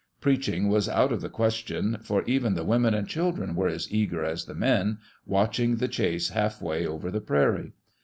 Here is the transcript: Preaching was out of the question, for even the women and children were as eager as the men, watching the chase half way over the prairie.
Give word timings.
Preaching 0.19 0.67
was 0.67 0.89
out 0.89 1.11
of 1.11 1.21
the 1.21 1.29
question, 1.29 1.99
for 2.01 2.23
even 2.25 2.55
the 2.55 2.63
women 2.63 2.95
and 2.95 3.07
children 3.07 3.53
were 3.53 3.67
as 3.67 3.93
eager 3.93 4.23
as 4.25 4.45
the 4.45 4.55
men, 4.55 4.97
watching 5.27 5.75
the 5.75 5.87
chase 5.87 6.29
half 6.29 6.59
way 6.59 6.87
over 6.87 7.11
the 7.11 7.21
prairie. 7.21 7.73